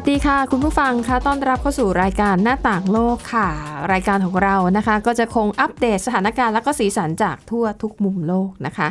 [0.00, 3.48] วัสดีค่ะ คุณผู้ฟังคะต้อนรับเข้าสู่รายการหน้าต่างโลกค่ะ
[3.92, 8.88] รายการของเรานะคะ ก็จะคงอัปเดตสถานการณ์และก็สีสันจากทั่วทุกมุมโลกนะคะ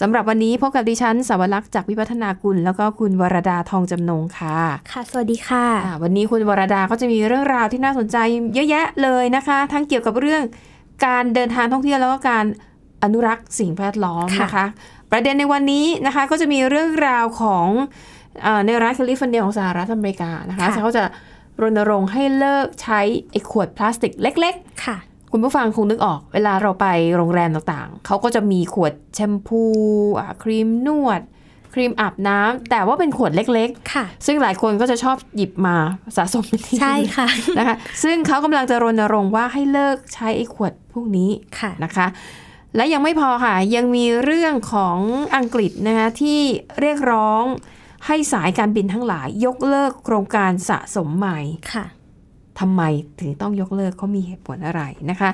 [0.00, 4.58] สำหรับวันนี้พบกับดิฉันสาวรักษ์จากวิวัฒนากุลแล้วก็คุณวรดาทองจำนงค่ะ
[4.92, 8.16] ค่ะ สวัสดีค่ะอ่าวันนี้คุณวรดาก็จะมีเรื่องราวที่น่าสนใจ
[8.54, 10.42] เยอะแยะเลยนะคะ ทั้งเกี่ยวกับเรื่อง
[11.06, 12.44] การเดินทางท่องเที่ยวแล้วก็การ
[13.02, 14.66] อนุรักษ์สิ่งแวดล้อมค่ะนะคะ
[15.10, 18.17] ประเด็นในวันนี้นะคะก็จะมีเรื่องราวของเออ
[18.66, 21.04] ในรัฐแคลิฟอร์เนียของสหรัฐอเมริกานะคะเขาจะ
[21.62, 24.96] รณรงค์ให้เลิกใช้ไอ้ขวดพลาสติกเล็ก ๆ ค่ะ
[25.32, 29.62] คุณผู้ฟังคงนึกออก เวลาเราไปโรงแรมต่างๆ เขาก็จะมีขวดแชมพู
[30.18, 31.20] อะครีมนวด
[31.74, 35.76] ครีมอาบน้ำแต่ว่าเป็นขวดเล็กค่ะๆซึ่งหลายคนก็จะชอบหยิบมา
[36.16, 42.06] สะสมเป็นที่ใช่ค่ะนะคะ ซึ่งเขากำลังจะรณรงค์ว่าให้เลิกใช้ไอ้ขวดพวกนี้ค่ะนะคะ
[42.76, 44.98] และยังไม่พอค่ะ ยังมีเรื่องของ
[45.36, 46.40] อังกฤษนะคะที่
[46.80, 47.44] เรียกร้อง
[48.06, 51.40] ให้สายการบินทั้งหลายยกเลิกโครงการสะสมใหม่
[51.74, 51.86] ค่ะ
[52.60, 52.82] ทำไม
[53.20, 55.30] ถึงต้องยกเลิกเขามีเหตุผลอะไรนะคะ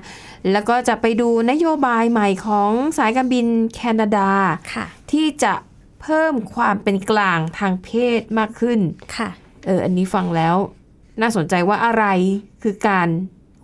[0.52, 4.30] แล้วก็จะไปดูนโยบายใหม่ของสายการบินแคนาดา
[4.74, 5.54] ค่ะที่จะ
[6.02, 8.80] เพิ่มความเป็นกลางทางเพศมากขึ้น
[9.16, 9.28] ค่ะ
[9.66, 10.56] เอออันนี้ฟังแล้ว
[11.20, 12.04] น่าสนใจว่าอะไร
[12.62, 13.08] คือการ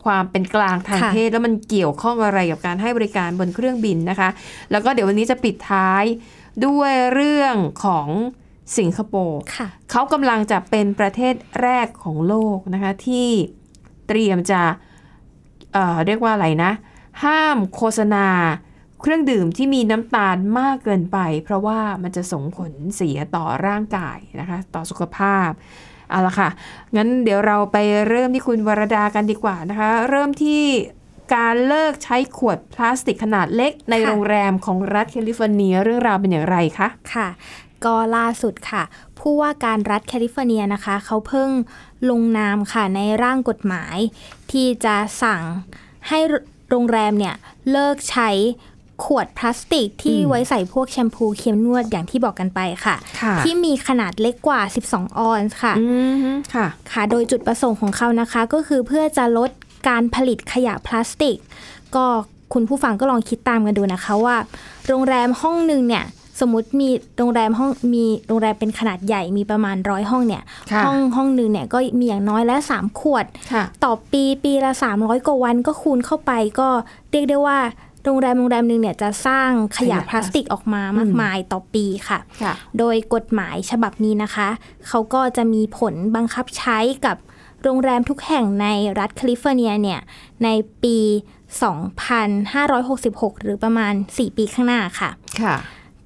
[0.05, 4.29] ความเป็นกลางทางค่ะเพศ แล้วมันเกี่ยวข้องอะไรกับการให้บริการบนเครื่องบินนะคะ
[4.71, 6.05] แล้วก็เดี๋ยววันนี้จะปิดท้าย
[6.67, 7.55] ด้วยเรื่อง
[7.85, 8.09] ของ
[8.79, 13.29] สิงคโปร์ค่ะเขากำลังจะเป็นประเทศแรกของโลกนะคะที่
[14.09, 14.63] เตรียมจะ
[15.73, 16.73] เอ่อเรียกว่าอะไรนะ
[17.25, 18.27] ห้ามโฆษณา
[19.01, 25.51] เครื่องดื่มที่มีน้ำตาลมากเกินไป เพราะว่ามันจะส่งผลเสียต่อร่างกายนะคะ ต่อสุขภาพ
[26.11, 26.49] เอาละค่ะ
[26.97, 27.77] งั้นเดี๋ยวเราไป
[28.09, 30.63] เริ่มที่คุณวรดากันดีกว่านะคะ เริ่มที่
[31.35, 37.29] การเลิกใช้ขวดพลาสติกขนาดเล็กในค่ะโรงแรมของรัฐแคลิฟอร์เนียเรื่องราวเป็นอย่างไรคะ ค่ะ
[37.85, 38.83] ก็ล่าสุดค่ะ
[39.19, 41.51] ผู้ว่าการรัฐแคลิฟอร์เนียนะคะ เขาเพิ่ง
[42.11, 43.97] ลงนามค่ะในร่างกฎหมาย
[44.51, 45.43] ที่จะสั่ง
[46.09, 46.19] ให้
[46.71, 47.35] โรงแรมเนี่ย
[47.71, 48.31] เลิกใช้
[49.05, 55.87] ขวดพลาสติกที่อืมไว้ใส่พวกแชมพูครีมนวดอย่างที่บอกกันไปค่ะค่ะที่มีขนาดเล็กกว่า 12 ออนซ์ค่ะอื
[56.33, 59.51] มค่ะ ค่ะ โดยจุดประสงค์ของเขานะคะ ก็คือเพื่อจะลด
[59.89, 61.37] การผลิตขยะพลาสติก
[61.97, 62.07] ก็
[62.53, 64.37] คุณผู้ฟังก็ลองคิดตามกันดูนะคะว่า
[64.89, 66.05] โรงแรมห้องหนึ่งเนี่ย
[66.41, 70.43] สมมติมีโรงแรมห้องมีโรงแรมเป็นขนาดใหญ่มีประมาณร้อยห้องเนี่ย
[70.73, 76.69] ค่ะห้องห้องหนึ่งเนี่ยก็มีอย่างน้อยแล้วสามขวดค่ะต่อปีปีละ300กว่าวันก็คูณเข้าไปก็
[77.11, 77.59] เรียกได้ว่า
[78.05, 84.49] โรงแรมโรงแรมหนึ่งเนี่ยจะสร้างขยะขยะพลาสติกออกมามากมายต่อปีค่ะค่ะ โดยกฎหมายฉบับนี้นะคะ
[84.89, 87.17] เขาก็จะมีผลบังคับใช้กับ
[87.63, 88.67] โรงแรมทุกแห่งใน
[88.99, 90.01] รัฐแคลิฟอร์เนียเนี่ย
[90.45, 90.49] ใน
[90.83, 90.99] ปี
[92.61, 95.11] 2566 หรือประมาณ 4 ปีข้างหน้าค่ะ
[95.43, 95.57] ค่ะ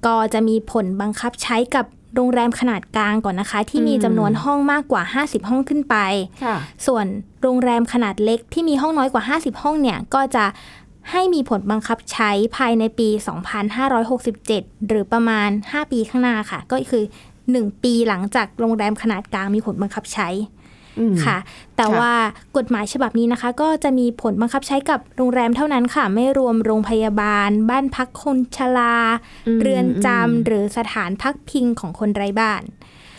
[0.05, 1.85] ก็จะมีผลบังคับใช้กับ
[2.15, 5.95] โรงแรมขนาดกลางก่อนนะคะ ที่มีอืมจำนวนห้องมากกว่า 50 ห้องขึ้นไป
[6.43, 6.55] ค่ะ
[6.85, 7.05] ส่วน
[7.41, 10.45] โรงแรมขนาดเล็กที่มีห้องน้อยกว่า 50 ห้องเนี่ยก็จะ
[11.11, 13.09] ให้มีผลบังคับใช้ภายในปี
[14.03, 17.03] 2567 หรือประมาณ 5 ปีข้างหน้าค่ะ ก็คือ
[17.43, 20.54] 1 ปีหลังจากโรงแรมขนาดกลางมีผลบังคับใช้อืม
[21.25, 21.37] ค่ะ
[21.77, 22.13] แต่ค่ะว่า
[22.57, 32.61] กฎหมายฉบับนี้นะคะ ก็จะมีผลบังคับใช้กับโรงแรมเท่านั้นค่ะ ไม่รวมโรงพยาบาล บ้านพักคนชรา เรือนจำ อืม หรือสถานพักพิงของคนไร้บ้าน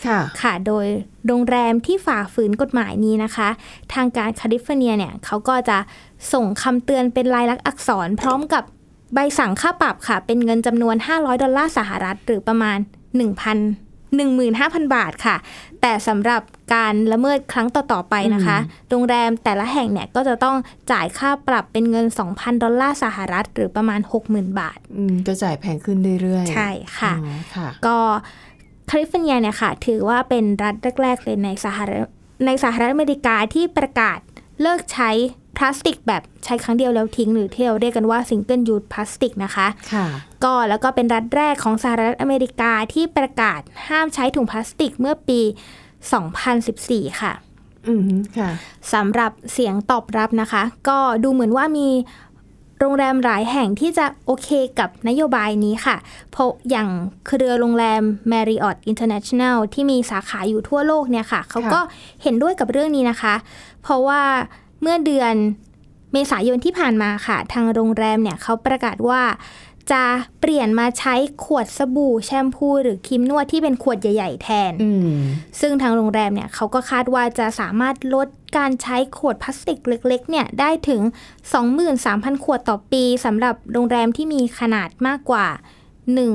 [0.07, 0.85] ค่ะค่ะ โดย
[1.27, 3.49] โรงแรมที่ฝ่าฝืนกฎหมายนี้นะคะ
[3.93, 5.77] ทางการแคลิฟอร์เนียเนี่ยเขาก็จะ
[6.33, 8.63] ส่งคำเตือนเป็นลายลักษณ์อักษร พร้อมกับ
[9.13, 12.77] ใบสั่งค่าปรับค่ะ เป็นเงินจำนวน 500 ดอลลาร์สหรัฐ หรือประมาณ
[13.37, 13.86] 1,000
[14.31, 15.35] 15,000 บาทค่ะ
[15.81, 16.41] แต่สำหรับ
[16.73, 18.57] การละเมิดครั้งต่อ ๆ ไปนะคะ
[18.89, 20.55] โรงแรมแต่ละแห่งเนี่ยก็จะต้อง
[20.91, 26.69] จ่ายค่าปรับเป็นเงิน 2,000 ดอลลาร์สหรัฐ หรือประมาณ 60,000 บาทอืมก็จ่ายแพงขึ้นเรื่อยๆ ใช่
[26.99, 27.97] ค่ะอ๋อค่ะก็
[28.87, 32.07] แคลิฟอร์เนียเนี่ยค่ะ ถือว่าเป็นรัฐแรก ๆ เลยในสหรัฐ
[32.45, 34.19] ในสหรัฐอเมริกาที่ประกาศ
[34.61, 35.09] เลิกใช้
[35.57, 40.05] พลาสติกแบบใช้ครั้งเดียวแล้วทิ้ง หรือที่เราเรียกกันว่าซิงเกิลยู e พลาสติกนะคะค่ะ
[40.43, 45.41] ก็แล้วก็เป็นรัฐแรกของสหรัฐอเมริกาที่ประกาศห้ามใช้ถุงพลาสติกเมื่อปี
[46.35, 47.33] 2014ค่ะ
[47.87, 48.01] อืม
[48.37, 48.49] ค่ะ
[48.93, 51.89] สำหรับเสียงตอบรับนะคะ ก็ดูเหมือนว่ามี
[52.79, 54.49] โรงแรมหลายแห่งที่จะโอเค
[54.79, 55.95] กับนโยบายนี้ค่ะ
[56.31, 56.89] เพราะอย่าง
[57.27, 58.01] เครือโรงแรม
[58.31, 61.79] Marriott International ที่มีสาขาอยู่ทั่วโลกเนี่ยค่ะ เขาก็
[62.23, 63.35] เห็นด้วยกับเรื่องนี้นะคะ
[63.83, 64.21] เพราะว่า
[64.81, 65.35] เมื่อเดือน
[66.13, 69.21] เมษายนที่ผ่านมาค่ะ ทางโรงแรมเนี่ยเขาประกาศว่า
[69.91, 70.03] จะ
[70.39, 75.19] เปลี่ยนมาใช้ขวดสบู่แชมพูหรือครีมนวดที่เป็นขวดใหญ่ ๆ แทนอืม
[75.59, 78.27] ซึ่งทางโรงแรมเนี่ยเขาก็คาดว่าจะสามารถลด
[78.57, 81.01] การใช้ขวดพลาสติกเล็ก ๆ เนี่ยได้ถึง
[81.73, 85.47] 23,000 ขวดต่อปีสำหรับโรงแรมที่มีขนาดมากกว่า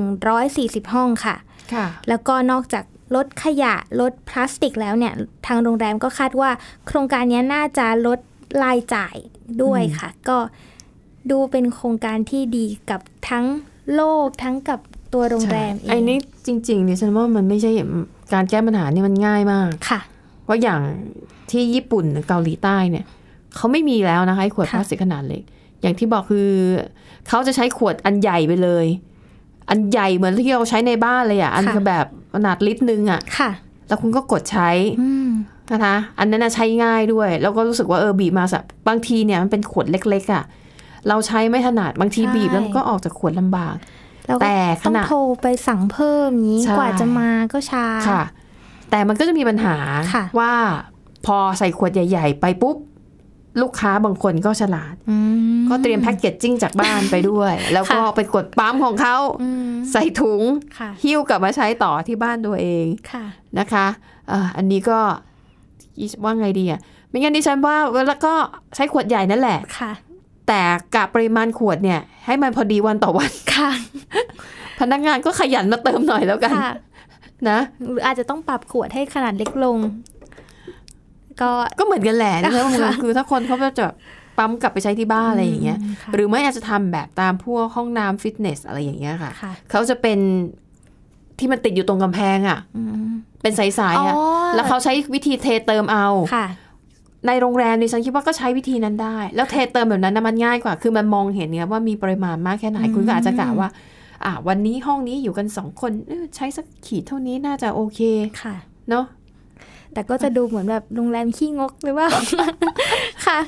[0.03, 1.35] 140 ห้องค่ะ
[1.73, 2.83] ค่ะ แล้วก็นอกจาก
[3.15, 5.13] ลดขยะลดพลาสติกแล้วเนี่ย
[5.47, 6.49] ทางโรงแรมก็คาดว่า
[6.87, 8.19] โครงการนี้น่าจะลด
[8.61, 9.15] รายจ่าย
[9.63, 10.37] ด้วยค่ะ ก็
[11.31, 13.45] ดูเป็นโครงการที่ดีกับทั้ง
[13.95, 14.79] โลกทั้งกับ
[15.13, 17.71] ตัวโรงแรมเองไอ้นี่จริงๆเนี่ยฉันว่ามันไม่ใช่
[18.33, 19.99] การแก้ปัญหานี่มันง่ายมากค่ะ
[20.43, 20.81] เพราะอย่าง
[21.51, 23.05] ที่ญี่ปุ่นเกาหลีใต้เนี่ย
[23.55, 25.43] เขาไม่มีแล้วนะคะไอ้ขวดค่ะพลาสติกขนาดเล็ก
[25.81, 26.49] อย่างที่บอกคือ
[27.27, 28.85] เขาจะใช้ขวดอันใหญ่ไปเลย
[29.69, 32.05] อันใหญ่เหมือนที่เราใช้ในบ้านเลยอะ อันคือแบบ
[32.35, 33.51] ขนาดลิตรนึงอะค่ะ
[33.87, 34.69] แล้วคุณก็กดใช้
[35.01, 35.29] อืม
[35.71, 40.43] นะคะอันนั้นนะใช้ง่ายด้วย แล้วก็รู้สึกว่าเออบีบมาสับางทีเนี่ยมันเป็นขวดเล็กๆอะ
[41.07, 43.75] เราใช้ไม่ถนัดบางทีใช่บีบแล้วมันก็ออกจากขวดลำบาก
[44.27, 48.23] แล้วก็แต่ขต้องณะโทรไปสั่งเพิ่มนี้ใช่กว่าจะมาก็ช้าค่ะ
[48.91, 49.75] แต่มันก็จะมีปัญหา
[50.13, 50.53] ค่ะว่า
[51.25, 52.77] พอใส่ขวดใหญ่ ๆ ไปปุ๊บ
[53.61, 55.17] ลูกค้าบางคนก็ฉลาดอื
[55.59, 60.41] มก็เตรียมแพ็กเกจจิ้งจากบ้านไปด้วย แล้วก็ค่ะไปกดปั๊มของเขาอืมใส่ถุง
[60.77, 63.25] ค่ะหิ้วกลับมาใช้ต่อที่บ้านตัวเองค่ะ
[63.59, 63.85] นะคะ
[64.29, 64.99] เอ่ออันนี้ก็
[66.23, 66.79] ว่าไงดีอะ
[67.09, 67.75] ไม่งั้นดิฉันว่า
[68.07, 68.33] แล้วก็
[68.75, 69.91] ใช้ขวดใหญ่นั่นแหละค่ะ
[70.47, 70.61] แต่
[70.95, 73.69] กะปริมาณขวดเนี่ย ให้มันพอดีวันต่อวันค่ะ
[74.79, 76.71] พนักงานก็ขยันมาเติมหน่อยแล้วกันค่ะ
[77.49, 77.59] นะ
[77.89, 79.77] หรืออาจจะต้องปรับขวดให้ขนาดเล็กลง
[81.41, 83.87] ก็ก็เหมือนกันแหละนะคะค่ะคือถ้าคนเขาจะ
[84.37, 90.19] ปั๊มกลับไปใช้ที่บ้านอะไรอย่างเงี้ยค่ะหรือไม่อาจจะทำแบบตามพวกห้องน้ำฟิตเนสอะไรอย่างเงี้ยค่ะค่ะเขาจะเป็น
[91.39, 94.23] ที่มันติดอยู่ตรงกำแพงอะอืมเป็นสายๆอะอ๋อ
[94.55, 96.45] แล้วเขาใช้วิธีเทเติมเอาค่ะ
[97.27, 103.69] ในโรงแรมดิฉันคิดว่าก็ใช้วิธีนั้นได้ แล้วเทเติมแบบนั้นนะมันง่ายกว่า คือมันมองเห็นเนี่ยว่ามีปริมาณมากแค่ไหนอืมคุณก็อาจจะกะว่า
[104.25, 107.99] อะวันนี้ห้องนี้อยู่กันสองคนเอ้อใช้สักขีดเท่านี้น่าจะโอเค
[108.41, 108.55] ค่ะ
[108.89, 109.05] เนาะ
[109.93, 112.07] แต่ก็จะดูเหมือนแบบโรงแรมขี้งกหรือว่า
[113.25, 113.39] ค่ะ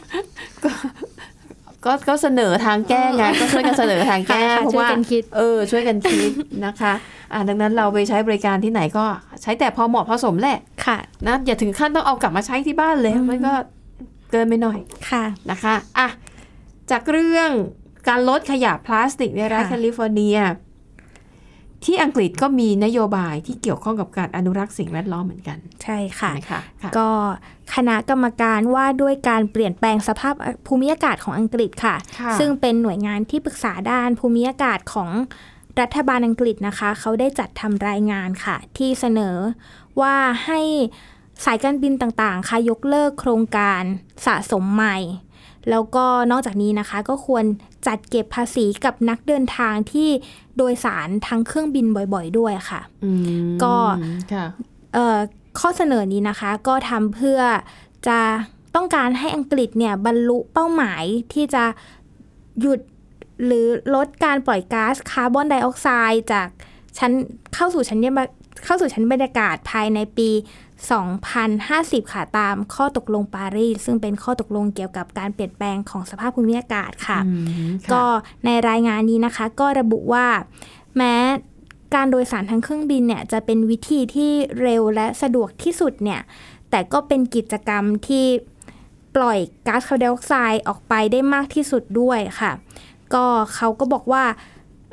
[1.86, 6.32] ก็ก็เสนอทางแก้ไงก็ช่วยกันเสนอทางแก้ค่ะเพราะช่วยว่ากันคิดเออช่วยกันคิด
[6.66, 6.94] นะคะ
[7.34, 9.06] อะดังนั้นเราไปใช้บริการที่ไหนก็
[9.42, 10.98] ใช้แต่พอเหมาะพอสมแหละค่ะ
[11.28, 13.54] นะอย่าถึงขั้นต้องเอากลับมาใช้ที่บ้านเลยอืมมันก็
[14.32, 14.80] เกินไปหน่อย
[15.10, 16.08] ค่ะนะคะอะ
[16.92, 17.50] จากเรื่อง
[18.08, 20.38] การลดขยะพลาสติกในรัฐค่ะแคลิฟอร์เนีย
[21.84, 27.10] ที่อังกฤษก็มีนโยบายที่เกี่ยวข้องกับการอนุรักษ์สิ่งแวดล้อมเหมือนกัน ใช่ค่ะนะคะค่ะก็
[27.76, 30.36] คณะกรรมการว่าด้วยการเปลี่ยนแปลงสภาพ
[30.68, 35.10] ภูมิอากาศของอังกฤษค่ะค่ะ ซึ่งเป็นหน่วยงานที่ปรึกษาด้านภูมิอากาศของ
[35.82, 39.38] รัฐบาลอังกฤษนะคะ เขาได้จัดทำรายงานค่ะ ที่เสนอ
[40.02, 40.62] ว่าให้
[41.46, 43.82] สายการบินต่างๆ ค่ะยกเลิกโครงการ
[44.26, 44.98] สะสมใหม่
[45.70, 47.44] แล้วก็นอกจากนี้นะคะก็ควร
[47.88, 50.10] จัดเก็บภาษีกับนักเดินทางที่
[50.58, 53.12] โดยสารทางเครื่องบินบ่อยๆ ด้วยค่ะอื
[53.46, 53.76] มก็
[54.34, 54.46] ค่ะ
[54.94, 55.18] เอ่อ
[55.60, 57.40] ข้อเสนอนี้นะคะ ก็ทำเพื่อ
[58.08, 58.20] จะ
[58.76, 61.04] ต้องการให้อังกฤษเนี่ยบรรลุเป้าหมาย
[61.34, 61.64] ที่จะ
[62.62, 62.80] หยุด
[63.46, 63.66] หรือ
[63.96, 66.48] ลดการปล่อยก๊าซคาร์บอนไดออกไซด์จาก
[66.98, 67.12] ชั้น
[67.54, 68.28] เข้าสู่ชั้นบรร
[68.66, 70.30] เข้าสู่ชั้นบรรยากาศภายในปี
[70.84, 77.32] 2050 ค่ะตามข้อตกลงปารีสซึ่งเป็นข้อตกลงเกี่ยวกับการเปลี่ยนแปลงของสภาพภูมิอากาศค่ะอื
[77.66, 78.04] มค่ะ ก็
[78.46, 80.26] ในรายงานนี้นะคะ ก็ระบุว่า
[80.98, 81.16] แม้
[81.96, 84.32] การโดยสารทางเครื่องบินเนี่ยจะเป็นวิธีที่
[84.62, 86.22] เร็วและสะดวกที่สุดเนี่ย
[86.70, 88.26] แต่ก็เป็นกิจกรรมที่
[89.16, 92.52] ปล่อยก๊าซคาร์บอนไดออกไซด์ออกไปได้มากที่สุดด้วยค่ะ
[93.14, 94.24] ก็เขาก็บอกว่า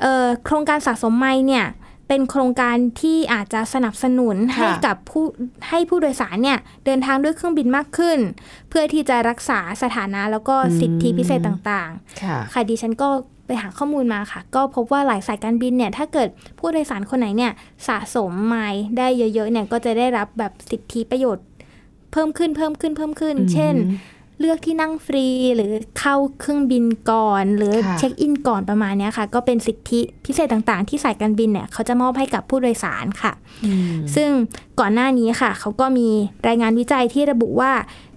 [0.01, 1.65] เอ่อโครงการสะสมไม้เนี่ย
[2.13, 5.23] เป็นโครงการที่อาจจะสนับสนุนค่ะให้กับผู้
[5.69, 8.19] ให้ผู้โดยสารเนี่ยเดินทางด้วยเครื่องบินมากขึ้น
[8.69, 13.09] เพื่อที่จะรักษาสถานะแล้วก็สิทธิพิเศษต่างๆ ค่ะค่ะดิฉันก็
[13.45, 16.29] ไปหาข้อมูลมาค่ะ ก็พบว่าหลายสายการบินเนี่ยถ้าเกิด
[16.59, 17.51] ผู้โดยสารคนไหนเนี่ย
[17.87, 21.45] สะสมไมล์ได้เยอะๆเนี่ยก็จะได้รับแบบสิทธิประโยชน์
[22.11, 23.75] เพิ่มขึ้นเพิ่มขึ้นเพิ่มขึ้นอืมเช่น
[24.43, 33.33] เลือกที่นั่งฟรีหรือเข้าเครื่องบินก่อน หรือค่ะเช็คอินก่อนประมาณเนี้ยค่ะ ก็เป็นสิทธิพิเศษต่างๆ ที่สายการบินเนี่ยเขาจะมอบให้กับผู้โดยสารค่ะ
[33.65, 34.31] อืมซึ่งซึ่ง
[34.79, 36.07] ก่อนหน้านี้ค่ะ เขาก็มี
[36.47, 37.71] รายงานวิจัยที่ระบุว่า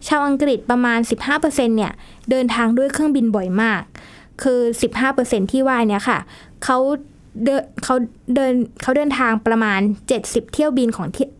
[0.08, 0.98] ชาวอังกฤษประมาณ
[1.32, 1.92] 15%เนี่ย
[2.30, 3.82] เดินทางด้วยเครื่องบินบ่อยมาก
[4.42, 4.60] คือ
[5.06, 6.18] 15%ที่ว่าเนี่ยค่ะ
[6.64, 6.78] เขา
[7.44, 7.94] เดินเขา
[8.34, 8.52] เดิน
[8.82, 9.80] เขาเดินทางประมาณ
[10.16, 11.30] 70 เที่ยวบินของเที่ยว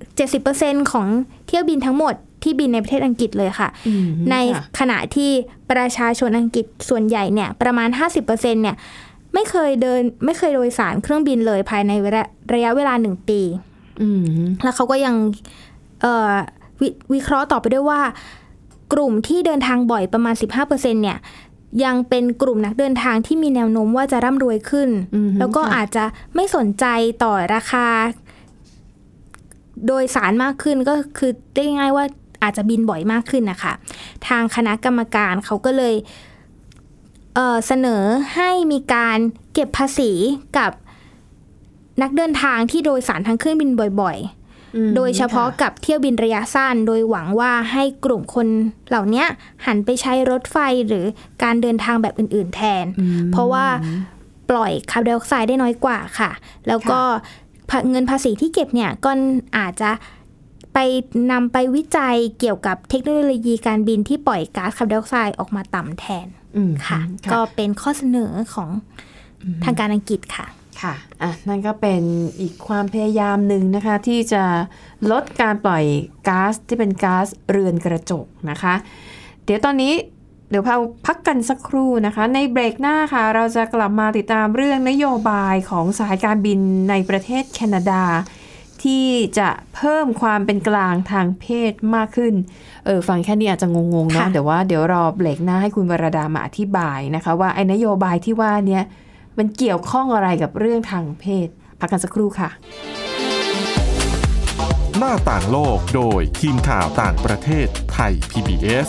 [0.61, 1.07] 70%ของ
[1.47, 2.14] เที่ยวบินทั้งหมด
[2.46, 5.30] ที่บินในประเทศอังกฤษเลยค่ะอืมในค่ะขณะที่
[5.70, 7.88] ประชาชนอังกฤษส่วนใหญ่เนี่ยประมาณ
[8.20, 8.76] 50%เนี่ย
[9.34, 12.22] ไม่เคยเดินไม่เคยโดยสารเครื่องบินเลยภายในระ
[12.54, 13.40] ระยะเวลาหนึ่งปี
[14.02, 14.24] อืม
[14.62, 15.14] แล้วเขาก็ยัง
[16.02, 16.32] เอ่อ
[16.80, 18.00] ววิเคราะห์ต่อไปด้วยว่า
[18.92, 20.34] กลุ่มที่เดินทางบ่อยประมาณ
[20.64, 21.18] 15%เนี่ย
[21.84, 26.84] ยังเป็นกลุ่มนักเดินทางที่มีแนวโน้มว่าจะร่ำรวยขึ้นอืมแล้วก็ค่ะอาจจะไม่สนใจ
[27.22, 27.86] ต่อราคา
[29.86, 32.04] โดยสารมากขึ้นก็คือได้ง่ายว่า
[32.46, 33.72] อาจจะบินบ่อยมากขึ้นนะคะ
[34.28, 35.94] ทางคณะกรรมการเขาก็เลย
[37.34, 38.02] เอ่อเสนอ
[38.34, 39.18] ให้มีการ
[39.52, 40.12] เก็บภาษี
[40.58, 40.70] กับ
[42.02, 43.70] นักเดินทางที่โดยสารทางเครื่องบิน
[44.02, 44.18] บ่อย
[44.76, 48.46] อืมๆโดยเฉพาะค่กับเที่ยวบินระยะสั้น โดยหวังว่าให้กลุ่มคน
[48.88, 49.24] เหล่านี้
[49.66, 50.56] หันไปใช้รถไฟ
[50.88, 51.04] หรือ
[51.42, 53.66] การเดินทางแบบอื่น ๆ แทนอืมเพราะว่า
[54.50, 56.30] ปล่อยคาร์บอนไดออกไซด์ได้น้อยกว่าค่ะ
[56.68, 57.00] แล้วก็
[57.90, 59.10] เงินภาษีที่เก็บเนี่ยก็
[59.58, 59.90] อาจจะ
[60.78, 60.87] ไป
[61.33, 67.00] นำไปวิจัยเกี่ยวกับเทคโนโลยีการบินที่ปล่อยก๊าซคาร์บอนไดออกไซด์ออกมาต่ำแทนอืมค่ะ
[67.33, 68.71] ก็เป็นข้อเสนอของ
[69.64, 70.47] ทางการอังกฤษค่ะ
[70.83, 72.02] ค่ะ อะ นั่นก็เป็น
[72.40, 74.42] อีกความพยายามหนึ่งนะคะ ที่จะ
[75.11, 75.85] ลดการปล่อย
[76.28, 78.75] ก๊าซที่เป็นก๊าซเรือนกระจกนะคะ
[79.45, 79.92] เดี๋ยวตอนนี้
[80.50, 88.02] เดี๋ยวพาพักกันสักครู่นะคะ ในเบรกหน้าค่ะ เราจะกลับมาติดตามเรื่องนโยบายของสายการบินในประเทศแคนาดา
[88.85, 89.06] ที่
[89.38, 92.35] จะเพิ่มความเป็นกลางทางเพศมากขึ้น
[92.87, 98.83] เออฟังแค่นี้อาจจะงงๆเนาะค่ะเดี๋ยวว่าเดี๋ยวรอเบรกหน้าให้คุณวรดามาอธิบายนะคะ ว่าไอ้นโยบายที่ว่าเนี้ย
[99.38, 101.49] มันเกี่ยวข้องอะไรกับเรื่องทางเพศ
[101.80, 102.50] พักกันสักครู่ค่ะ
[104.99, 108.88] หน้าต่างโลกโดยทีมข่าวต่างประเทศไทย PBS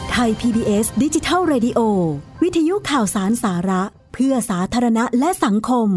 [0.13, 1.79] ไทย PBS ดิจิทัล Radio
[2.43, 3.81] วิทยุข่าวสารสาระ
[4.13, 5.89] เพื่อสาธารณะและสังคม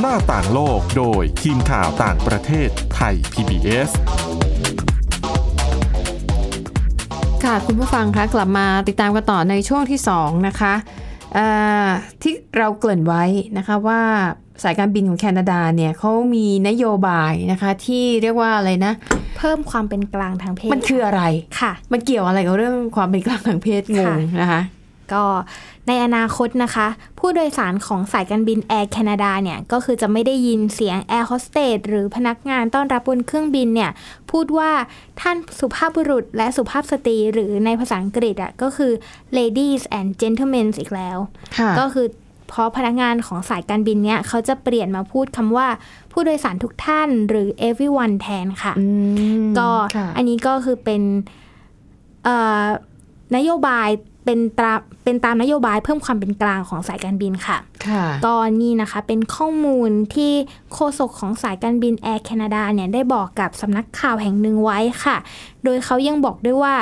[0.00, 3.90] หน้าต่างโลกโดยทีมข่าวต่างประเทศไทย PBS
[7.44, 11.05] ค่ะ คุณผู้ฟังคะกลับมาติดตามกันต่อในช่วงที่ 2 นะคะเอ่อ
[12.22, 13.24] ที่เราเกริ่นไว้
[13.58, 14.00] นะคะว่า
[14.62, 18.92] สายการบินของแคนาดาเนี่ยเขามีนโยบายนะคะที่เรียกว่าอะไรนะ
[19.36, 21.22] เพิ่มความเป็นกลางทางเพศ มันคืออะไร
[21.60, 24.60] ค่ะ มันเกี่ยวอะไรกับเรื่องความเป็นกลางทางเพศงงนะคะ
[25.12, 25.24] ก็
[25.88, 26.86] ในอนาคตนะคะ
[27.18, 33.90] ผู้โดยสารของสายการบินแอร์แคนาดาเนี่ย ก็คือจะไม่ได้ยินเสียงแอร์โฮสเตสหรือพนักงานต้อนรับบนเครื่องบินเนี่ย
[34.30, 34.70] พูดว่า
[35.20, 38.92] ท่านสุภาพบุรุษและสุภาพสตรีหรือในภาษาอังกฤษอะก็คือ
[39.38, 41.18] ladies and gentlemen อีกแล้ว
[41.58, 42.06] ค่ะก็คือ
[42.50, 45.68] เพราะพนักงานของสายการบินเนี่ยเขาจะเปลี่ยนมาพูดคำว่า
[46.12, 48.86] ผู้โดยสารทุกท่านหรือ everyone แทนค่ะอื
[49.42, 51.02] มก็ค่ะอันนี้ก็คือเป็น
[52.24, 52.64] เอ่อ
[53.36, 53.88] นโยบาย
[54.26, 60.32] เป็นตราเป็นตามนโยบายเพิ่มความเป็นกลางของสายการบินค่ะค่ะก็นี่นะคะเป็นข้อมูลที่
[60.72, 65.16] โฆษกของสายการบินแอร์แคนาดาเนี่ยได้บอกกับสำนักข่าวแห่งหนึ่งไว้ค่ะ
[65.64, 66.74] โดยเขายังบอกด้วยว่า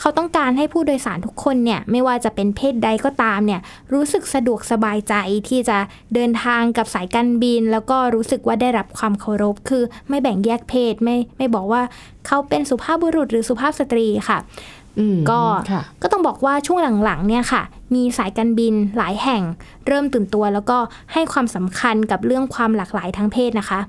[0.00, 3.60] เขาต้องการให้ผู้โดยสารทุกคนเนี่ยไม่ว่าจะเป็นเพศใดก็ตามเนี่ย
[3.92, 5.14] รู้สึกสะดวกสบายใจ
[5.48, 5.78] ที่จะ
[6.14, 11.82] เดินทางกับสายการบิน แล้วก็รู้สึกว่าได้รับความเคารพ คือไม่แบ่งแยกเพศไม่ไม่บอกว่า
[12.26, 14.81] เขาเป็นสุภาพบุรุษหรือสุภาพสตรีค่ะอืม
[15.30, 15.40] ก็
[15.72, 17.62] ค่ะก็ต้องบอกว่าช่วงหลังๆเนี่ยค่ะ
[17.94, 19.42] มีสายการบินหลายแห่ง
[19.86, 20.78] เริ่มตื่นตัว แล้วก็
[21.12, 23.80] ให้ความสำคัญกับเรื่องความหลากหลายทางเพศนะคะ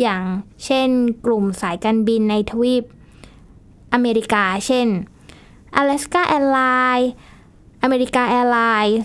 [0.00, 0.22] อย่าง
[0.64, 0.88] เช่น
[1.26, 2.84] กลุ่มสายการบินในทวีป
[3.94, 4.86] อเมริกา เช่น
[5.80, 7.06] Alaska Airlines
[7.82, 9.00] อเมริกา Airlines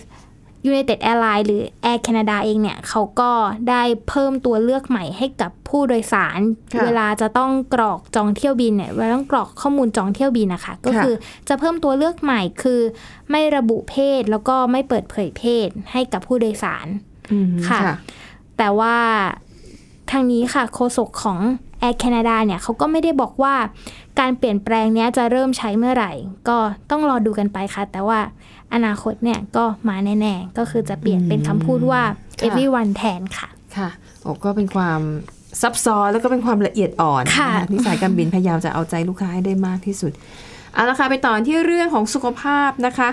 [0.70, 3.30] United Airlines หรือ Air Canada เองเนี่ยเขาก็
[3.68, 6.40] ได้เพิ่มตัวเลือกใหม่ให้กับผู้โดยสาร
[6.72, 11.14] ค่ะเวลาจะต้องกรอกจองเที่ยวบินเนี่ยเวลาต้องกรอกข้อมูลจองเที่ยวบินนะคะ ก็ค่ะคือ
[11.48, 12.80] จะเพิ่มตัวเลือกใหม่คือ
[13.30, 16.86] ไม่ระบุเพศแล้วก็ไม่เปิดเผยเพศให้กับผู้โดยสาร
[17.32, 17.80] อืมค่ะ
[18.58, 18.96] แต่ว่า
[20.10, 21.38] ทางนี้ค่ะโฆษกของ
[21.82, 23.54] Air Canada เนี่ยเขาก็ไม่ได้บอกว่า
[24.20, 26.12] การเปลี่ยนแปลงเนี้ยจะเริ่มใช้เมื่อไหร่
[26.48, 26.56] ก็
[26.90, 28.18] ต้องรอดูกันไปค่ะ แต่ว่า
[28.74, 32.02] อนาคตเนี่ยก็มาแน่ๆ ก็คือจะเปลี่ยนเป็นคำพูดว่า
[32.40, 33.88] ค่ะ everyone แทนค่ะ ค่ะ
[34.22, 35.00] โอ้ก็เป็นความ
[35.62, 40.12] ซับซ้อนแล้วก็เป็นความละเอียดอ่อนค่ะนที่สายการบินพยายามจะเอาใจลูกค้าให้ได้มากที่สุด
[40.74, 43.08] เอาละค่ะไปต่อที่เรื่องของสุขภาพนะคะ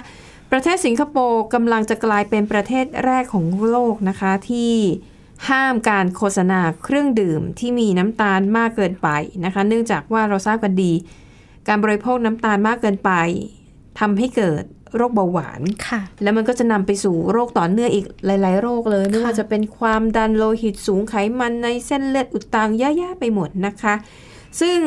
[0.52, 4.74] ประเทศสิงคโปร์กำลังจะกลายเป็นประเทศแรกของโลกนะคะที่
[5.50, 9.08] ห้ามการโฆษณาเครื่องดื่มที่มีน้ำตาลมากเกินไป
[9.46, 10.94] นะคะ เนื่องจากว่าเราทราบกันดี
[11.68, 13.12] การบริโภคน้ำตาลมากเกินไป
[14.00, 14.64] ทำให้เกิด
[14.96, 23.94] โรคเบาหวานค่ะ แล้วมันก็จะนำไปสู่โรคต่อเนื่องอีกหลาย ๆ โรคเลยไม่ว่าค่ะจะเป็นความดันโลหิตสูงไขมันในเส้นเลือดอุดตันเยอะแยะไปหมดนะคะ
[24.62, 24.78] ซึ่ง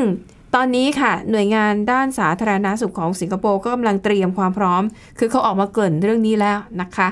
[0.54, 4.82] ตอนนี้ค่ะ หน่วยงานด้านสาธารณาสุขของสิงคโปร์ก็กำลังเตรียมความพร้อม
[5.18, 7.08] คือเขาออกมาเกริ่นเรื่องนี้แล้วนะคะ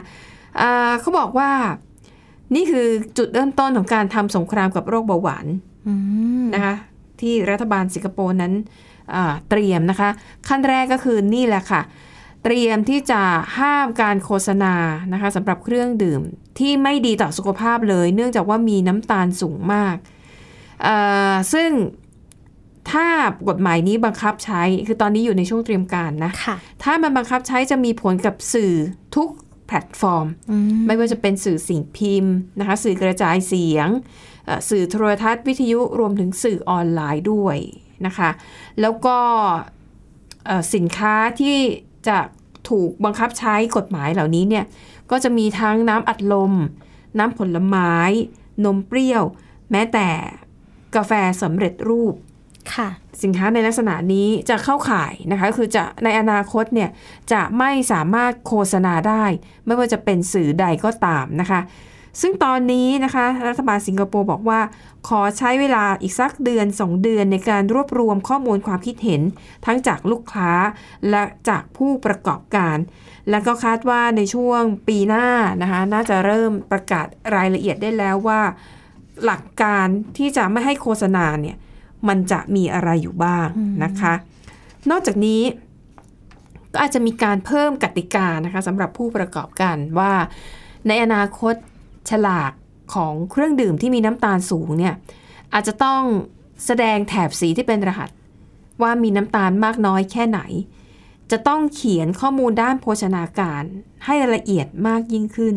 [0.61, 1.51] อ่าเขาบอกว่า
[2.55, 2.87] นี่คือ
[3.19, 5.47] จุดเริ่มต้นของการทำสงครามกับโรคเบาหวาน
[5.89, 5.95] อื
[6.43, 6.75] มนะคะ
[7.21, 8.53] ที่รัฐบาลสิงคโปร์นั้น
[9.15, 10.09] อ่าเตรียมนะคะ
[10.49, 11.81] ขั้นแรกก็คือนี่แหละค่ะ
[12.49, 13.23] เตรียมที่จะ
[13.59, 14.75] ห้ามการโฆษณา
[15.13, 16.21] นะคะสำหรับเครื่องดื่ม
[16.59, 19.97] ที่ไม่ดีต่อสุขภาพเลย เนื่องจากว่ามีน้ำตาลสูงมาก
[20.83, 20.97] เอ่
[21.33, 21.71] อซึ่ง
[22.91, 23.07] ถ้า
[23.49, 28.73] กฎหมายนี้บังคับใช้ คือตอนนี้อยู่ในช่วงเตรียมการนะค่ะถ้ามันบังคับใช้จะมีผลกับสื่อ
[29.17, 29.29] ทุก
[29.67, 33.89] แพลตฟอร์มอืมไม่ว่าจะเป็นสื่อสิ่งพิมพ์นะคะ สื่อกระจายเสียง
[34.47, 37.57] เอ่อสื่อโทรทัศน์วิทยุรวมถึงสื่อออนไลน์ด้วย
[38.07, 38.31] นะคะ
[38.81, 39.19] แล้วก็
[40.47, 41.59] เอ่อสินค้าที่
[42.09, 42.19] จะ
[42.69, 44.65] ถูกบังคับใช้กฎหมายเหล่านี้เนี่ย
[45.11, 46.53] ก็จะมีทั้งน้ำอัดลม
[47.19, 47.93] น้ำผลไม้
[48.65, 49.25] นมเปรี้ยว
[49.71, 50.09] แม้แต่
[50.97, 52.15] กาแฟสำเร็จรูป
[52.75, 52.89] ค่ะ
[53.23, 56.91] สินค้าในลักษณะนี้จะเข้าข่ายนะคะคือจะในอนาคตเนี่ย
[57.33, 59.25] จะไม่สามารถโฆษณาได้
[59.67, 61.61] ไม่ว่าจะเป็นสื่อใดก็ตามนะคะ
[62.21, 64.61] ซึ่งตอนนี้นะคะ รัฐบาลสิงคโปร์บอกว่า
[65.09, 69.23] ขอใช้เวลาอีกสักเดือน 2 เดือนในการรวบรวมข้อมูลความคิดเห็น
[69.67, 70.51] ทั้งจากลูกค้า
[71.11, 72.77] และจากผู้ประกอบการ
[73.31, 75.27] และก็คาดว่าในช่วงปีหน้า
[75.63, 78.41] นะคะน่าจะเริ่มประกาศรายละเอียดได้แล้วว่า
[79.25, 81.57] หลักการที่จะไม่ให้โฆษณาเนี่ย
[82.09, 83.47] มันจะมีอะไรอยู่บ้าง
[83.85, 84.15] นะคะ
[84.91, 85.43] นอกจากนี้
[86.73, 90.13] ก็อาจจะมีการเพิ่มกติกานะคะสำหรับผู้ประกอบการว่า
[90.89, 91.55] ในอนาคต
[92.11, 92.53] ฉลาก
[92.95, 94.95] ของเครื่องดื่มที่มีน้ำตาลสูงเนี่ย
[95.55, 96.03] อาจจะต้อง
[96.67, 98.11] แสดงแถบสีที่เป็นรหัส
[98.83, 100.41] ว่ามีน้ำตาลมากน้อยแค่ไหน
[101.31, 103.63] จะต้องเขียนข้อมูลด้านโภชนาการ
[104.05, 105.55] ให้ละเอียดมากยิ่งขึ้น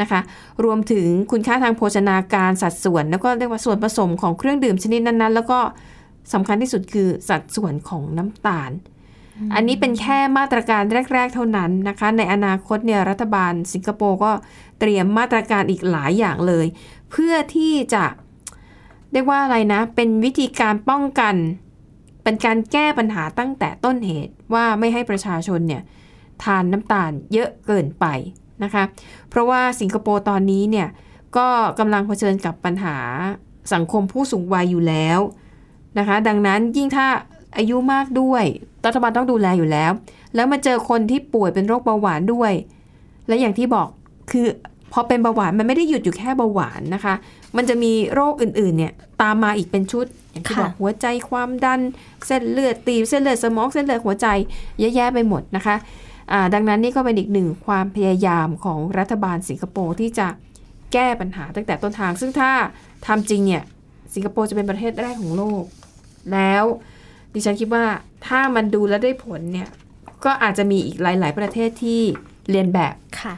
[0.00, 0.20] นะคะ
[0.64, 5.58] รวมถึงคุณค่าทางโภชนาการสัดส่วน แล้วก็เรียกว่าส่วนผสมของเครื่องดื่มชนิดนั้นๆ แล้วก็
[6.32, 8.70] สำคัญที่สุดคือสัดส่วนของน้ำตาล
[9.54, 14.30] อันนี้เป็นแค่มาตรการแรก ๆ เท่านั้นนะคะ ในอนาคตเนี่ยรัฐบาลสิงคโปร์ก็
[14.84, 16.66] เตรียมมาตรการอีกหลายอย่างเลย
[17.10, 18.04] เพื่อที่จะ
[19.12, 21.34] เรียกว่าอะไรนะ เป็นวิธีการป้องกัน
[22.22, 25.82] เป็นการแก้ปัญหาตั้งแต่ต้นเหตุว่าไม่ให้ประชาชนเนี่ย
[26.42, 28.06] ทานน้ำตาลเยอะเกินไป
[28.64, 28.84] นะคะ
[29.30, 30.88] เพราะว่าสิงคโปร์ตอนนี้เนี่ย
[31.36, 32.96] ก็กำลังเผชิญกับปัญหา
[33.72, 35.18] สังคมผู้สูงวัยอยู่แล้ว
[35.98, 37.06] นะคะ ดังนั้นยิ่งถ้า
[37.56, 38.44] อายุมากด้วย
[38.86, 39.92] รัฐบาลต้องดูแลอยู่แล้ว
[40.34, 42.52] แล้วมาเจอคนที่ป่วยเป็นโรคเบาหวานด้วย
[43.28, 43.88] และอย่างที่บอก
[44.30, 44.46] คือ
[44.92, 47.14] พอเป็นเบาหวานมันไม่ได้หยุดอยู่แค่เบาหวานนะคะ
[47.56, 51.80] มันจะมีโรคอื่นๆเนี่ยตามมาอีกเป็นชุดอย่างที่ค่ะบอกหัวใจความดัน
[52.26, 54.26] เส้นเลือดตีบเส้นเลือดสมองเส้นเลือดหัวใจ
[54.80, 55.76] เยอะแยะไปหมดนะคะ
[56.32, 60.28] อ่าดังนั้นนี่ก็เป็นอีกหนึ่งความพยายามของรัฐบาลสิงคโปร์ที่จะ
[60.92, 62.50] แก้ปัญหาตั้งแต่ต้นทาง ซึ่งถ้า
[63.06, 63.62] ทำจริงเนี่ย
[64.14, 65.64] สิงคโปร์จะเป็นประเทศแรกของโลก
[66.32, 66.64] แล้ว
[67.34, 67.84] ดิฉันคิดว่า
[68.26, 69.68] ถ้ามันดูแล้วได้ผลเนี่ย
[70.24, 72.00] ก็อาจจะมีอีกหลาย ๆ ประเทศที่
[72.50, 73.34] เรียนแบบค่ะ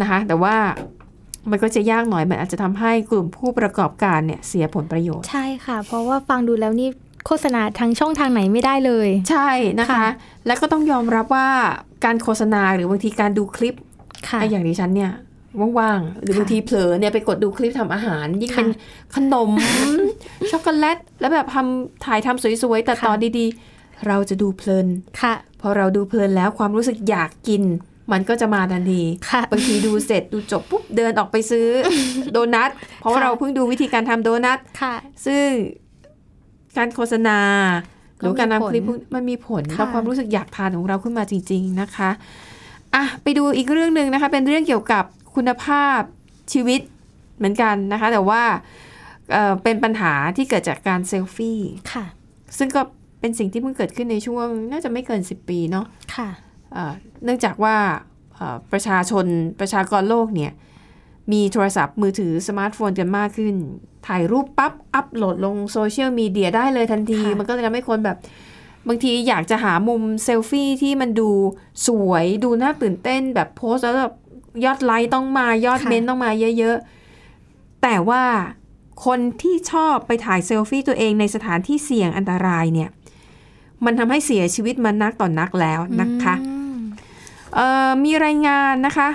[0.00, 0.56] นะคะแต่ว่า
[1.50, 6.88] มันก็จะยากหน่อยมันอาจจะทำให้กลุ่มผู้ประกอบการเนี่ยเสียผลประโยชน์ ใช่ค่ะ เพราะว่าฟังดูแล้วนี่
[7.26, 10.06] โฆษณาทางช่องทางไหนไม่ได้เลย ใช่นะคะค่ะ
[10.46, 11.48] แล้วก็ต้องยอมรับว่า
[12.04, 13.74] การโฆษณาหรือบางทีการดูคลิป
[14.28, 15.12] ค่ะไอ้อย่างดิฉันเนี่ย
[15.78, 18.68] ว่างๆหรือค่ะบางทีเผลอเนี่ยไปกดดูคลิปทำอาหาร ยิ่งค่ะเป็น
[19.14, 19.50] ขนม
[20.50, 24.86] ช็อกโกแลต แล้วแบบทำถ่ายทำสวยๆแต่ตอนดีๆ เราจะดูเพลิน
[25.22, 27.62] ค่ะพอเราดูเพลินแล้วความรู้สึกอยากกิน
[28.12, 31.68] มันก็จะมาทันทีค่ะบางทีดูเสร็จดูจบปุ๊บเดินออกไปซื้อ
[32.32, 34.94] โดนัท เพราะว่าค่ะเราเพิ่งดูวิธีการทำโดนัทค่ะ
[35.26, 35.48] ซึ่ง
[36.76, 37.38] การโฆษณา
[38.18, 42.10] หรือการก็มีนำคลิปผลพวกมันมีผลค่ะต่อความรู้สึกอยากทานของเราขึ้นมาจริง ๆนะคะ
[42.94, 46.00] อะไปดูอีกเรื่องหนึ่งนะคะ เป็นเรื่องเกี่ยวกับคุณภาพ
[46.52, 46.80] ชีวิต
[47.36, 48.42] เหมือนกันนะคะ แต่ว่า
[49.32, 51.60] เอ่อเป็นปัญหาที่เกิดจากการเซลฟี่
[51.92, 52.04] ค่ะ
[52.58, 52.80] ซึ่งก็
[53.20, 56.28] เป็นสิ่งที่เพิ่งเกิดขึ้นในช่วง น่าจะไม่เกิน10ปีเนาะค่ะ
[56.72, 56.92] เอ่อ
[57.24, 57.76] เนื่องจากว่า
[58.34, 59.26] เอ่อประชาชน
[59.60, 60.52] ประชากรโลกเนี่ย
[61.32, 63.54] มีโทรศัพท์มือถือสมาร์ทโฟนกันมากขึ้น
[64.06, 68.16] ถ่ายรูปปั๊บอัพโหลดลงโซเชียลมีเดียได้เลยทันทีค่ะมันก็เลยทำให้คนแบบ
[68.88, 71.30] บางทีอยากจะหามุมเซลฟี่ที่มันดู
[71.86, 74.14] สวยดูน่าตื่นเต้นแบบโพสต์แล้วแบบ
[74.64, 78.22] ยอดไลค์ต้องมายอดเมนต์ต้องมาเยอะๆ แต่ว่า
[79.06, 82.90] คนที่ชอบไปถ่ายเซลฟี่ตัวเองในสถานที่เสี่ยงอันตรายเนี่ย
[83.84, 86.55] มันทำให้เสียชีวิตมานักต่อนนักแล้วนะคะอื
[88.04, 89.08] มีรายงานนะคะ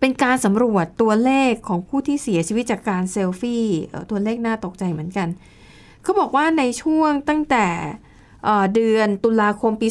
[0.00, 3.64] เป็นการสำรวจตัวเลขของผู้ที่เสียชีวิตจากการเซลฟี่
[4.10, 5.28] ตัวเลขน่าตกใจเหมือนกัน
[6.02, 7.66] เขาบอกว่าในช่วงตั้งแต่
[8.44, 9.88] เอ่อเดือนตุลาคมปี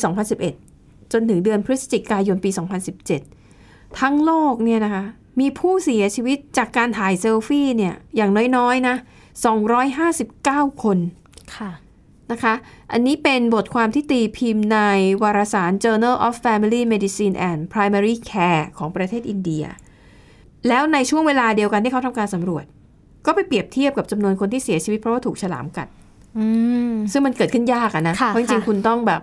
[0.54, 2.50] 2011 จนถึงเดือนพฤศจิกายนปี
[3.26, 5.04] 2017 ทั้งโลกเนี่ยนะคะ
[5.40, 8.96] มีผู้เสียชีวิตจากการถ่ายเซลฟี่เนี่ยอย่างน้อยๆนะ
[10.10, 10.98] 259 คน
[11.56, 11.72] ค่ะ
[12.32, 12.54] นะคะ
[12.92, 14.80] อันนี้เป็นบทความที่ตีพิมพ์ใน
[15.24, 19.64] วารสาร Journal of Family Medicine and Primary Care ของประเทศอินเดีย
[20.68, 22.66] แล้วในช่วงเวลาเดียวกันที่เขาทำการสำรวจ
[23.26, 25.88] ก็ไปเปรียบเทียบกับจำนวนคนที่เสียชีวิตเพราะว่าถูกฉลามกัด
[26.38, 26.46] อื
[26.90, 29.22] มซึ่งมันเกิดขึ้นยากอะนะค่ะเพราะจริงค่ะๆคุณต้องแบบ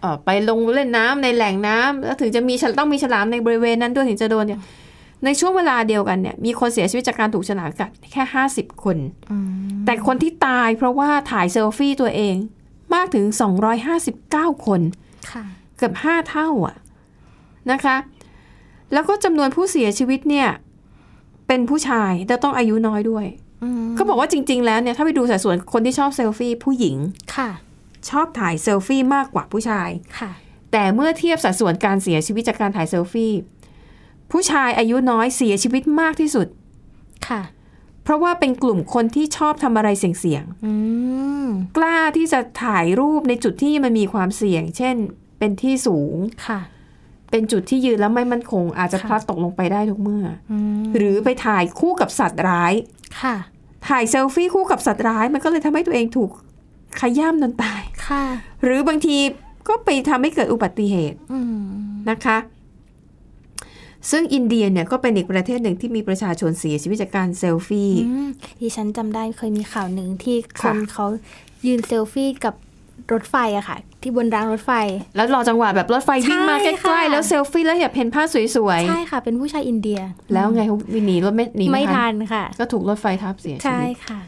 [0.00, 4.60] เอ่อไปลงเล่นน้ำในแหล่งน้ำแล้วถึงจะมีฉลต้องมีฉลามในบริเวณนั้นด้วยถึงจะโดนเนี่ย
[5.24, 8.96] ในช่วงเวลาเดียวกันเนี่ยมีคนเสียชีวิตจากการถูกฉลามกัดแค่ 50 คน
[9.30, 9.46] อืม
[9.86, 12.34] แต่คนที่ตายเพราะว่าถ่ายเซลฟี่ตัวเอง
[12.94, 13.24] มากถึง
[13.94, 14.80] 259 คน
[15.30, 15.44] ค่ะ
[15.76, 16.76] เกือบ 5 เท่าอะ
[17.70, 17.96] นะคะ
[18.92, 20.48] แล้วก็จำนวนผู้เสียชีวิตเนี่ย
[21.46, 23.26] เป็นผู้ชายแต่ต้องอายุน้อยด้วย
[23.62, 26.96] อืมเขาบอกว่าจริง ๆ แล้วเนี่ยถ้าไปดูสัดส่วนคนที่ชอบเซลฟี่ผู้หญิง
[27.36, 27.50] ค่ะ
[28.10, 30.32] ชอบถ่ายเซลฟี่มากกว่าผู้ชายค่ะ
[30.72, 33.32] แต่เมื่อเทียบสัดส่วนการเสียชีวิตจากการถ่ายเซลฟี่
[34.30, 36.46] ผู้ชายอายุน้อยเสียชีวิตมากที่สุด
[37.28, 37.42] ค่ะ
[38.04, 40.72] เพราะว่าเป็นกลุ่มคนที่ชอบทำอะไรเสี่ยงอื
[41.46, 44.96] มๆกล้าที่จะถ่ายรูปในจุดที่มันมีความเสี่ยง เช่น
[45.38, 46.14] เป็นที่สูง
[46.46, 46.60] ค่ะ
[47.30, 52.72] เป็นจุดที่ยืนแล้วไม่มั่นคง อาจจะค่ะพลัดตกลงไปได้ทุกเมื่ออืมหรือไปถ่ายคู่กับสัตว์ร้าย
[53.22, 53.36] ค่ะ
[53.88, 56.30] ถ่ายเซลฟี่คู่กับสัตว์ร้าย มันก็เลยทำให้ตัวเองถูก
[57.00, 58.24] ขย้ำจนตาย ค่ะ
[58.62, 59.16] หรือบางที
[59.68, 61.64] ก็ไปทำให้เกิดอุบัติเหตุอืม
[62.10, 62.36] นะคะ
[64.10, 68.28] ซึ่งอินเดียเนี่ยก็เป็นอีกประเทศหนึ่งที่มีประชาชนเสียชีวิตจากการเซลฟี่อืม
[68.60, 71.06] ดิฉันจำได้เคยมีข่าวหนึ่งที่คค่ะนเขา
[71.66, 72.54] ยืนเซลฟี่กับ
[73.12, 74.72] รถไฟอะค่ะ ที่บนรางรถไฟ
[75.16, 78.36] แล้วรอจังหวะแบบรถไฟวิ่งมาใช่ใกล้ค่ะๆแล้วเซลฟี่แล้วอยากเห็นภาพส
[78.66, 84.20] วยใช่ค่ะ เป็นผู้ชายอินเดียๆแล้วไงเขาหนีรถไม่หนีไม่ไม่ทัทันนค่ะ ก็ถูกรถไฟทับเสียชีใช่วิตค่ะ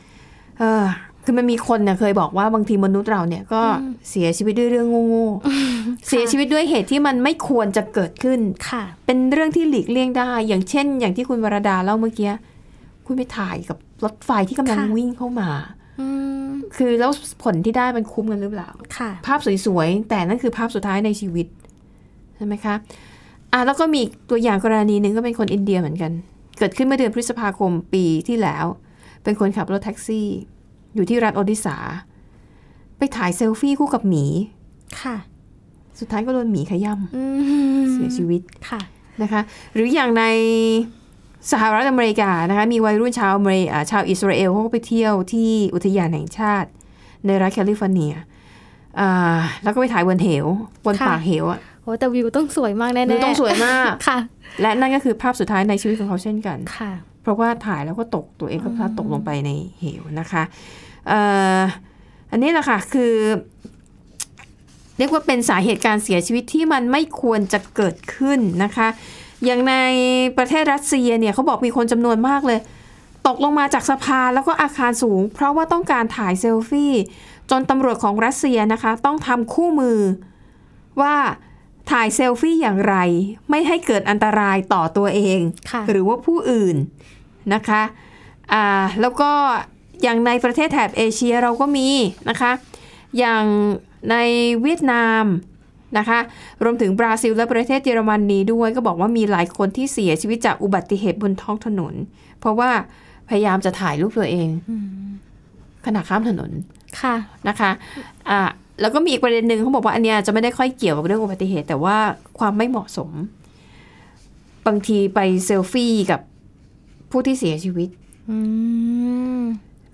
[0.58, 0.84] เออ
[1.28, 3.62] คือมันมีคนเนี่ยเคยบอกว่าบางทีมนุษย์เราเนี่ยก็
[4.10, 12.32] เสียชีวิตด้วยเรื่องโง่ๆเสียชีวิตด้วยเหตุที่มันไม่ควรจะเกิดขึ้นค่ะ เป็นเรื่องที่หลีกเลี่ยงได้ อย่างเช่น อย่างที่คุณวรดาเล่าเมื่อกี้
[13.06, 15.50] คุณไปถ่ายกับรถไฟที่กำลังค่ะวิ่งเข้ามา
[16.00, 16.08] อื
[16.44, 17.10] มคือแล้ว
[17.44, 21.46] ผลที่ได้มันคุ้มกันหรือเปล่าค่ะ ภาพสวยๆ แต่นั่นคือภาพสุดท้ายในชีวิต
[22.36, 22.74] ใช่ไหมคะ
[23.52, 26.12] อะแล้วก็มีอีกตัวอย่างกรณีหนึ่งก็เป็นคนอินเดียเหมือนกัน
[26.58, 28.64] เกิดขึ้นเมื่อเดือนพฤษภาคมปีที่แล้ว
[29.22, 30.28] เป็นคนขับรถแท็กซี่
[30.96, 31.76] อยู่ที่รัฐโอดิสา
[32.98, 34.24] ไปถ่ายเซลฟี่คู่กับหมี
[35.02, 35.16] ค่ะ
[36.00, 37.22] สุดท้ายก็โดนหมีขย้ำ อื
[37.80, 38.80] ม เสียชีวิต ค่ะ
[39.22, 39.40] นะคะ
[39.74, 40.24] หรืออย่างใน
[41.52, 46.68] สหรัฐอเมริกานะคะ มีวัยรุ่นชาวอเมริอ่าชาวอิสราเอลเขาก็ไปเที่ยวที่อุทยานแห่งชาติ
[47.26, 48.12] ในรัฐแคลิฟอร์เนีย
[49.00, 50.46] อ่าแล้วก็ไปถ่ายบนเหว
[50.84, 54.18] บนค่ะปากเหวอะโอ้แต่วิวต้องสวยมากแน่ๆวิวต้องสวยมากค่ะ
[54.60, 61.20] และนั่นก็คือภาพสุดท้ายในชีวิตของเขาเช่นกันค่ะ เพราะว่าถ่ายแล้วก็ตกตัวเองก็พลัดตกลงไปในเหวนะคะเอ่
[61.58, 61.60] อ
[62.30, 63.14] อันนี้แหละค่ะคือ
[64.98, 68.88] เรียกว่าเป็นสาเหตุการเสียชีวิตที่มันไม่ควรจะเกิดขึ้นนะคะ
[69.44, 69.74] อย่างใน
[70.38, 72.60] ประเทศรัสเซียเนี่ยเขาบอกมีคนจำนวนมากเลย
[73.26, 76.92] ตกลงมาจากสะพานแล้วก็อาคารสูง เพราะว่าต้องการถ่ายเซลฟี่
[77.50, 80.00] จนตำรวจของรัสเซียนะคะ ต้องทำคู่มือ
[81.00, 81.14] ว่า
[81.90, 82.96] ถ่ายเซลฟี่อย่างไร
[83.50, 85.38] ไม่ให้เกิดอันตรายต่อตัวเอง
[85.70, 86.76] ค่ะหรือว่าผู้อื่น
[87.54, 87.82] นะคะ
[88.52, 89.32] อ่าแล้วก็
[90.02, 91.88] อย่างในประเทศแถบเอเชียเราก็มี
[92.30, 92.52] นะคะ
[93.18, 93.44] อย่าง
[94.10, 94.16] ใน
[94.62, 95.24] เวียดนาม
[95.98, 96.18] นะคะ
[96.64, 101.94] รวมถึงบราซิลและประเทศเยอรมนนีด้วย ก็บอกว่ามีหลายคนที่เสียชีวิตจากอุบัติเหตุบนท้องถนน
[102.40, 102.70] เพราะว่า
[103.28, 104.48] พยายามจะถ่ายรูปตัวเอง
[105.86, 106.50] ขณะข้ามถนน
[107.00, 107.14] ค่ะ
[107.48, 107.70] นะคะ
[108.30, 108.40] อ่า
[108.80, 111.96] แล้วก็มีอีกประเด็นหนึ่งเขาบอกว่าอันเนี้ยจะไม่ได้ค่อยเกี่ยวกับเรื่องอุบัติเหตุ แต่ว่า
[112.38, 113.10] ความไม่เหมาะสม
[114.66, 116.20] บางทีไปเซลฟี่กับ
[117.10, 117.88] ผู้ที่เสียชีวิต
[118.30, 118.36] อื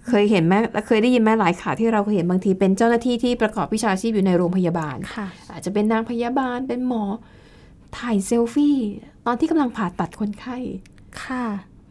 [0.09, 0.55] เคยเห็นไหม
[0.87, 7.05] เคยได้ยินไหมหลายข่าวที่เราเคยเห็นบางทีเป็นเจ้าหน้าที่ที่ประกอบวิชาชีพอยู่ในโรงพยาบาลค่ะอาจจะเป็นนางพยาบาลเป็นหมอ
[7.99, 8.77] ถ่ายเซลฟี่
[9.27, 10.57] ตอนที่กำลังผ่าตัดคนไข้
[11.25, 11.45] ค่ะ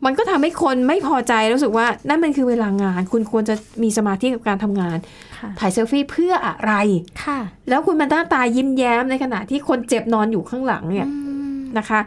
[0.05, 4.97] มันก็ทำให้คนไม่พอใจรู้สึกว่า นั่นมันคือเวลางาน คุณควรจะมีสมาธิกับการทำงาน
[5.37, 6.73] ค่ะถ่ายเซลฟี่เพื่ออะไร
[7.25, 11.09] ค่ะ แล้วคุณมาหน้าตายิ้มแย้มในขณะที่คนเจ็บนอนอยู่ข้างหลังเนี่ย
[11.77, 11.99] นะคะ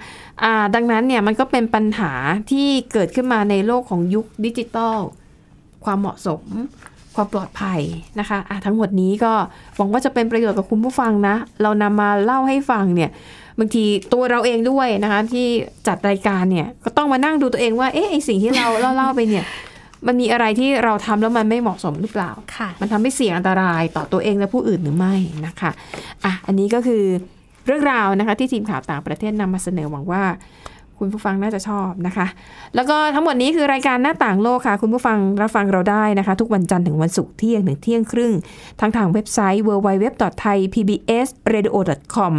[0.42, 2.12] อ่าดังนั้นเนี่ยมันก็เป็นปัญหา
[2.50, 4.98] ที่เกิดขึ้นมาในโลกของยุคดิจิตอล
[5.84, 6.42] ความเหมาะสม
[7.16, 7.80] ความปลอดภัย
[8.20, 9.32] นะคะอะทั้งหมดนี้ก็
[9.76, 13.10] หวังว่าจะเป็นประโยชน์กับคุณผู้ฟังนะ เรานำมาเล่าให้ฟังเนี่ย
[13.58, 15.46] บางทีตัวเราเองด้วยนะคะ ที่
[15.86, 19.44] จัดรายการเนี่ยก็ต้องมานั่งดูตัวเองว่าเอ๊ะไอสิ่งที่เราเล่าเล่าไปเนี่ย
[20.06, 25.14] มันมีอะไรที่เราทำแล้วมันไม่เหมาะสมหรือเปล่าค่ะมันทำให้เสี่ยงอันตรายต่อตัวเองและผู้อื่นหรือไม่
[25.46, 25.70] นะคะ
[26.24, 27.02] อะ อันนี้ก็คือ
[27.66, 30.22] เรื่องราวนะคะ ที่ทีมข่าวต่างประเทศนำมาเสนอหวังว่า
[30.98, 32.26] คุณผู้ฟังน่าจะชอบนะคะ
[32.74, 38.32] แล้วก็ทั้งหมดนี้คือรายการหน้าต่างโลกค่ะ คุณผู้ฟังรับฟังเราได้นะคะ ทุกวันจันทร์ถึงวันศุกร์เที่ยงถึงเที่ยงครึ่ง
[38.80, 42.32] ทั้งทางเว็บไซต์ www.thaipbsradio.com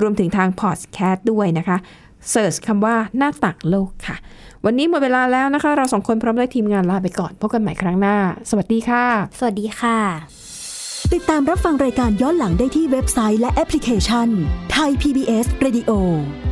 [0.00, 1.76] รวมถึงทางพอดแคสต์ด้วยนะคะ
[2.30, 4.16] เสิร์ชคำว่าหน้าต่างโลกค่ะ
[4.64, 8.16] วันนี้หมดเวลาแล้วนะคะ เราสองคนพร้อมด้วยทีมงานลาไปก่อนพบกันใหม่ครั้งหน้า
[8.50, 9.04] สวัสดีค่ะ
[9.38, 9.98] สวัสดีค่ะ
[11.14, 14.28] ติดตามรับฟังรายการย้อนหลังได้ที่เว็บไซต์และแอปพลิเคชัน
[14.72, 15.90] ไทย PBS Radio